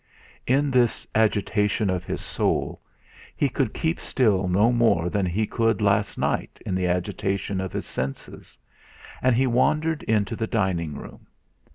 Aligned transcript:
In 0.47 0.71
this 0.71 1.05
agitation 1.13 1.87
of 1.91 2.05
his 2.05 2.21
soul 2.21 2.81
he 3.35 3.49
could 3.49 3.71
keep 3.71 3.99
still 3.99 4.47
no 4.47 4.71
more 4.71 5.11
than 5.11 5.27
he 5.27 5.45
could 5.45 5.79
last 5.79 6.17
night 6.17 6.59
in 6.65 6.73
the 6.73 6.87
agitation 6.87 7.61
of 7.61 7.71
his 7.71 7.85
senses; 7.85 8.57
and 9.21 9.35
he 9.35 9.45
wandered 9.45 10.01
into 10.07 10.35
the 10.35 10.47
dining 10.47 10.95
room. 10.95 11.27